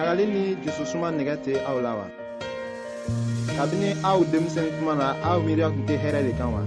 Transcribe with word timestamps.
ɲagali 0.00 0.24
ni 0.34 0.42
jususuma 0.64 1.08
nɛgɛ 1.12 1.34
tɛ 1.44 1.52
aw 1.68 1.76
la 1.84 1.92
wa 2.00 2.06
kabini 3.56 3.88
aw 4.10 4.18
denmisɛn 4.32 4.68
kuma 4.78 4.94
na 5.00 5.06
aw 5.28 5.36
miiriya 5.44 5.68
tun 5.74 5.84
tɛ 5.88 5.94
hɛrɛ 6.02 6.20
de 6.26 6.32
kan 6.38 6.50
wa 6.54 6.62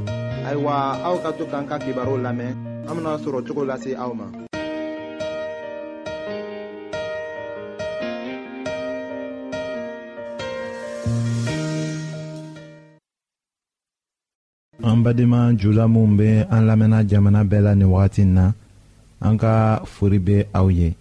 ayiwa 0.49 0.73
aw 1.07 1.15
ka 1.23 1.29
to 1.37 1.43
k'an 1.51 1.65
ka 1.65 1.77
kibaruw 1.83 2.17
lamɛn 2.25 2.53
an 2.89 2.93
bena 2.95 3.21
sɔrɔ 3.23 3.39
cogo 3.47 3.65
lase 3.65 3.89
aw 4.03 4.13
ma 4.13 4.25
an 14.87 14.99
badenma 15.03 15.39
jula 15.61 15.87
minw 15.89 16.17
be 16.17 16.27
an 16.53 16.63
lamɛnna 16.69 16.99
jamana 17.09 17.41
bɛɛ 17.49 17.61
la 17.65 17.73
nin 17.75 17.89
wagatin 17.93 18.29
na 18.37 18.45
an 19.21 19.37
ka 19.39 19.81
fori 19.85 20.19
be 20.19 20.45
aw 20.53 20.67
ye 20.69 20.93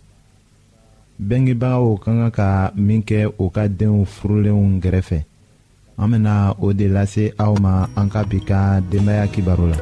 bengebagaw 1.23 1.87
ka 2.03 2.03
kan 2.11 2.19
ka 2.35 2.49
min 2.77 3.01
kɛ 3.07 3.21
o 3.39 3.45
ka 3.55 3.65
denw 3.79 4.03
furulenw 4.05 4.63
gɛrɛfɛ 4.83 5.19
an 6.01 6.07
bena 6.11 6.35
o 6.65 6.73
de 6.73 6.87
lase 6.97 7.25
aw 7.45 7.53
ma 7.65 7.73
an 7.99 8.07
ka 8.13 8.21
bi 8.31 8.39
ka 8.49 8.59
denbaaya 8.91 9.25
kibaro 9.35 9.67
la 9.73 9.79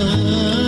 Oh, 0.00 0.67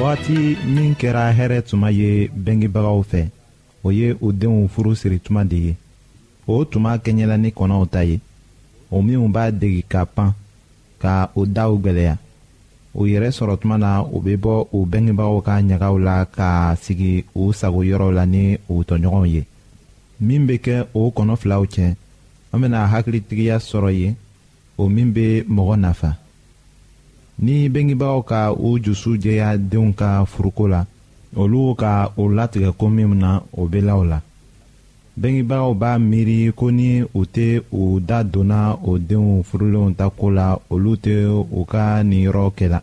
wagati 0.00 0.56
min 0.74 0.94
kɛra 0.98 1.30
hɛrɛ 1.32 1.62
tuma 1.70 1.88
ye 1.90 2.26
bengebagaw 2.34 2.98
fɛ 3.10 3.22
o 3.86 3.92
ye 3.92 4.14
u 4.20 4.32
denw 4.32 4.66
furu 4.68 4.92
siri 4.98 5.18
tuma 5.22 5.44
de 5.46 5.56
ye 5.66 5.72
o 6.46 6.64
tuma 6.64 6.98
kɛɲɛla 6.98 7.36
ni 7.38 7.50
kɔnɔw 7.50 7.86
ta 7.90 8.00
ye 8.04 8.18
o 8.90 9.02
minw 9.02 9.28
b'a 9.30 9.50
degi 9.54 9.84
ka 9.88 10.04
pan 10.06 10.34
ka 10.98 11.30
o 11.34 11.46
daw 11.46 11.70
gwɛlɛya 11.78 12.16
o 12.94 13.06
yɛrɛ 13.06 13.30
sɔrɔ 13.38 13.58
tuma 13.60 13.78
na 13.78 14.02
u 14.02 14.18
bɛ 14.20 14.34
bɔ 14.36 14.54
u 14.74 14.82
bengebagaw 14.86 15.38
ka 15.46 15.54
ɲagaw 15.62 15.94
la 16.02 16.24
ka 16.26 16.74
sigi 16.82 17.24
u 17.34 17.52
sagoyɔrɔw 17.54 18.10
la 18.14 18.24
ni 18.26 18.58
u 18.68 18.82
tɔɲɔgɔnw 18.82 19.26
ye 19.32 19.44
min 20.20 20.46
bɛ 20.46 20.58
kɛ 20.64 20.86
o 20.94 21.10
kɔnɔ 21.10 21.36
filaw 21.38 21.62
cɛ 21.70 21.94
an 22.52 22.60
bɛna 22.60 22.82
hakilitigiya 22.90 23.58
sɔrɔ 23.62 23.90
ye 23.94 24.14
o 24.76 24.88
min 24.88 25.12
bɛ 25.14 25.44
mɔgɔ 25.46 25.78
nafa 25.78 26.16
ni 27.38 27.68
bengebagaw 27.68 28.20
ka 28.22 28.42
u 28.54 28.78
jusu 28.78 29.16
jɛya 29.18 29.58
denw 29.58 29.92
ka 29.92 30.24
furuko 30.26 30.66
la 30.70 30.86
olu 31.36 31.74
ka 31.74 32.12
o 32.16 32.28
latigɛ 32.30 32.70
ko 32.78 32.86
min 32.88 33.18
na 33.18 33.42
o 33.52 33.66
be 33.70 33.80
law 33.82 34.00
o 34.00 34.04
la 34.04 34.18
bengebagaw 35.18 35.74
b'a 35.74 35.98
miiri 35.98 36.50
ko 36.54 36.70
ni 36.70 37.02
u 37.02 37.20
tɛ 37.26 37.60
u 37.72 38.00
da 38.00 38.22
donna 38.24 38.74
o 38.82 38.98
denw 38.98 39.42
furulenw 39.42 39.94
ta 39.98 40.10
ko 40.10 40.30
la 40.30 40.58
olu 40.70 40.94
tɛ 40.96 41.26
u 41.58 41.64
ka 41.66 42.02
niyɔrɔ 42.04 42.50
kɛla 42.58 42.78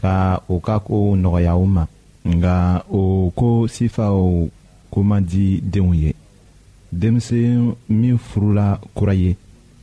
ka 0.00 0.40
u 0.48 0.60
ka 0.60 0.78
ko 0.80 1.12
nɔgɔya 1.16 1.52
u 1.56 1.66
ma 1.66 1.84
nga 2.28 2.80
o 2.90 3.30
ko 3.34 3.66
sifaw 3.68 4.48
ko 4.90 5.02
ma 5.02 5.20
di 5.20 5.60
denw 5.60 5.92
ye 5.94 6.14
denmisɛn 6.92 7.74
min 7.88 8.16
furula 8.18 8.80
kura 8.94 9.14
ye 9.14 9.36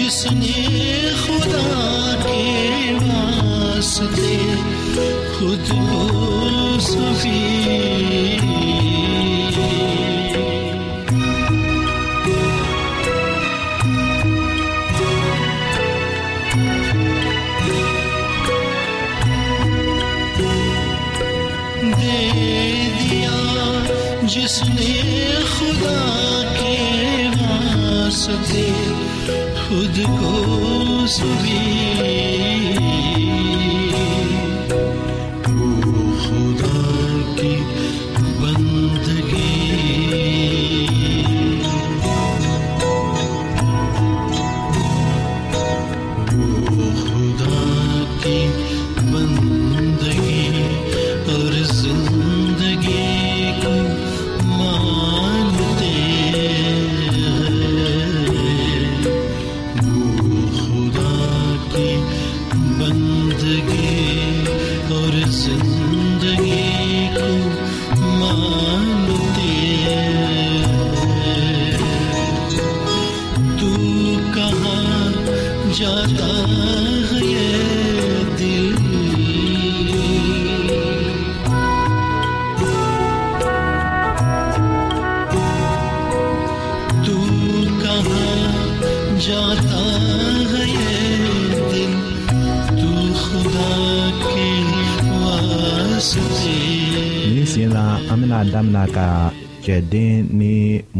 جس 0.00 0.20
نے 0.32 1.10
خدا 1.24 2.14
کے 2.22 2.92
واسطے 3.08 4.36
خود 5.36 5.70
کو 5.88 6.78
سفید 6.88 8.19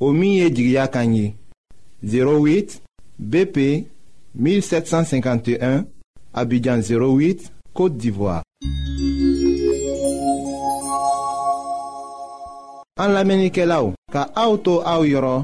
08 0.00 2.80
BP 3.18 3.86
1751, 4.34 5.84
Abidjan 6.34 6.80
08, 6.84 7.50
Kote 7.72 7.96
d'Ivoire 7.96 8.42
An 12.98 13.12
la 13.12 13.24
menike 13.28 13.60
la 13.68 13.82
ou, 13.84 13.92
ka 14.12 14.26
aoutou 14.40 14.80
aou 14.88 15.04
yoron 15.08 15.42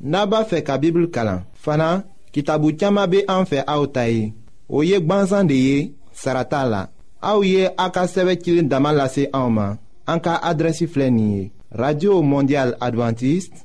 Naba 0.00 0.44
fe 0.50 0.60
ka 0.66 0.78
bibl 0.82 1.08
kalan 1.14 1.42
Fana, 1.58 2.04
ki 2.30 2.42
tabou 2.46 2.70
tiyama 2.74 3.06
be 3.10 3.24
an 3.30 3.42
fe 3.50 3.64
aoutay 3.66 4.30
Ou 4.70 4.86
yek 4.86 5.02
banzan 5.10 5.46
de 5.50 5.58
ye, 5.58 5.78
sarata 6.14 6.62
la 6.70 6.84
A 7.20 7.34
ou 7.38 7.42
ye 7.46 7.66
a 7.76 7.90
ka 7.94 8.06
seve 8.10 8.36
kilin 8.38 8.68
daman 8.70 8.96
lase 8.98 9.24
aouman 9.32 9.74
An 10.06 10.20
ka 10.22 10.34
adresi 10.38 10.86
flenye 10.90 11.50
Radio 11.74 12.22
Mondial 12.22 12.76
Adventiste 12.82 13.64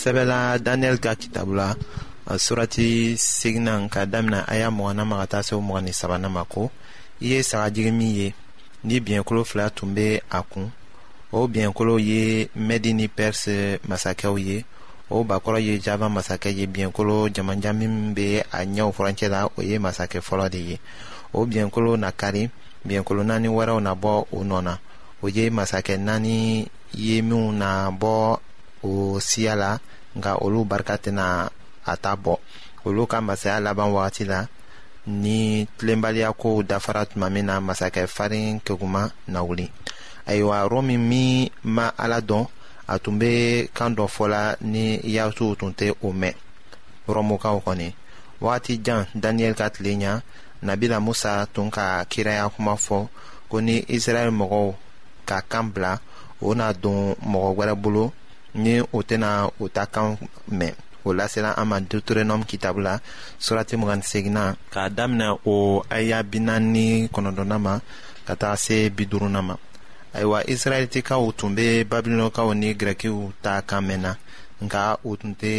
sɛbɛla 0.00 0.40
daniyɛli 0.62 1.00
ka 1.02 1.12
kitabu 1.16 1.54
la 1.58 1.74
surati 2.38 3.16
segina 3.18 3.72
ka 3.90 4.04
damina 4.06 4.44
a 4.46 4.54
y'a 4.56 4.70
mɔgɔna 4.70 5.02
ma 5.04 5.18
ka 5.20 5.26
taa 5.26 5.42
se 5.42 5.54
o 5.54 5.58
mɔgɔ 5.60 5.80
ni 5.84 5.92
sabana 5.92 6.28
ma 6.28 6.44
ko 6.44 6.70
i 7.20 7.26
ye 7.34 7.38
sagajigi 7.42 7.90
min 7.90 8.14
ye 8.14 8.34
ni 8.84 9.00
biɲɛkolo 9.00 9.44
fila 9.44 9.70
tun 9.70 9.94
be 9.94 10.20
a 10.30 10.42
kun 10.42 10.70
o 11.32 11.48
biɲɛkolow 11.48 11.98
ye 11.98 12.48
mɛdi 12.56 12.94
ni 12.94 13.08
pɛrisi 13.08 13.80
masakɛw 13.88 14.36
ye 14.38 14.64
o 15.10 15.24
bakɔrɔ 15.24 15.58
ye 15.64 15.78
java 15.80 16.06
masakɛ 16.08 16.52
ye 16.54 16.66
biɲɛkolo 16.66 17.32
jamanja 17.34 17.72
min 17.74 18.12
be 18.14 18.38
a 18.52 18.64
ɲɛw 18.64 18.92
furancɛ 18.92 19.28
la 19.30 19.46
o 19.56 19.62
ye 19.62 19.78
masakɛ 19.78 20.20
fɔlɔ 20.20 20.48
de 20.50 20.58
ye 20.58 20.78
o 21.32 21.44
biɲɛkolo 21.46 21.98
na 21.98 22.10
kari 22.12 22.48
biɲɛkolo 22.86 23.24
naani 23.24 23.48
wɛrɛw 23.48 23.82
na 23.82 23.94
bɔ 23.94 24.26
o 24.30 24.44
nɔ 24.44 24.62
na 24.62 24.78
o 25.22 25.28
ye 25.28 25.48
masakɛ 25.50 25.98
naani 25.98 26.70
ye 26.94 27.22
minw 27.22 27.50
na 27.52 27.90
bɔ 27.90 28.38
o 28.82 29.18
siya 29.20 29.54
la 29.58 29.72
nka 30.18 30.32
olu 30.44 30.64
barika 30.68 30.94
tɛna 31.04 31.26
a 31.84 31.94
ta 32.02 32.12
bɔ 32.22 32.34
olu 32.86 33.02
ka 33.10 33.18
masaya 33.26 33.58
laban 33.66 33.88
wagati 33.94 34.24
la 34.30 34.40
ni 35.22 35.38
tilenbaliya 35.76 36.30
dafara 36.70 37.02
tuma 37.10 37.26
min 37.34 37.46
na 37.48 37.54
masakɛ 37.66 38.02
farin 38.16 38.60
kekuma 38.66 39.02
na 39.32 39.40
ayiwa 40.30 40.56
rɔmi 40.72 40.94
min 41.10 41.50
ma 41.74 41.86
ala 42.04 42.18
dɔn 42.28 42.44
a 42.86 42.94
tun 43.02 43.18
be 43.20 43.30
kan 43.76 43.90
dɔ 43.96 44.04
fɔla 44.16 44.40
ni 44.72 44.84
yahutuw 45.14 45.52
tun 45.58 45.72
tɛ 45.78 45.88
o 46.06 46.12
mɛn 46.20 46.34
rɔmukaw 47.14 47.56
kɔni 47.66 47.88
wagati 48.44 48.72
jan 48.84 49.00
daniyɛli 49.22 49.56
ka 49.58 49.66
tile 49.74 49.92
ɲa 50.02 50.12
nabila 50.66 50.96
musa 51.06 51.32
tun 51.54 51.70
ka 51.74 51.84
kiraya 52.10 52.44
kuma 52.54 52.74
fɔ 52.86 52.98
ko 53.50 53.56
ni 53.66 53.76
israɛl 53.96 54.30
mɔgɔw 54.38 54.66
ka 55.28 55.36
kan 55.50 55.66
bila 55.72 55.92
o 56.46 56.54
na 56.54 56.72
don 56.72 57.14
mɔgɔ 57.32 57.50
gwɛrɛ 57.56 57.74
bolo 57.82 58.04
ni 58.64 58.76
o 58.80 58.98
tɛna 59.08 59.30
o 59.62 59.68
ta 59.76 59.84
kan 59.94 60.08
mɛn 60.58 60.74
o 61.06 61.12
lasela 61.18 61.50
an 61.60 61.66
ma 61.70 61.76
deuteronɔme 61.90 62.44
kitabu 62.50 62.80
la 62.86 62.94
surati 63.44 63.74
mugani 63.80 64.02
segina 64.10 64.42
k'a 64.74 64.84
daminɛ 64.96 65.26
o 65.46 65.84
aya 65.96 66.18
bina 66.30 66.54
ni 66.74 66.86
kɔnɔdɔna 67.14 67.56
ma 67.66 67.74
ka 68.26 68.34
taga 68.40 68.56
se 68.64 68.76
bi 68.96 69.04
duruna 69.10 69.40
ma 69.48 69.54
ayiwa 70.16 70.38
israɛlitikaw 70.54 71.22
tun 71.38 71.50
be 71.56 71.66
babilɔnkaw 71.90 72.48
ni 72.60 72.68
gɛrɛkiw 72.78 73.16
ta 73.44 73.52
kan 73.70 73.82
mɛnna 73.88 74.12
nka 74.64 74.80
o 75.08 75.16
tun 75.20 75.32
tɛ 75.40 75.52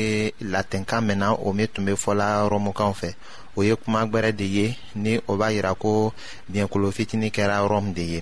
latɛnkan 0.54 1.02
mɛnna 1.08 1.28
o 1.46 1.54
min 1.54 1.68
tun 1.74 1.86
be 1.86 1.92
fɔla 2.04 2.28
rɔmukaw 2.52 2.92
fɛ 3.02 3.10
o 3.58 3.64
ye 3.68 3.74
kuma 3.82 4.02
gwɛrɛ 4.12 4.32
de 4.40 4.46
ye 4.58 4.78
ni 5.04 5.14
o 5.32 5.38
b'a 5.40 5.48
yira 5.56 5.72
ko 5.80 6.12
biɲɛkolo 6.52 6.88
fitini 6.98 7.30
kɛra 7.38 7.58
rɔmu 7.72 7.94
de 7.94 8.04
ye 8.14 8.22